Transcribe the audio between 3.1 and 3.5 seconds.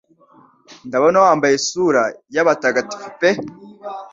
pe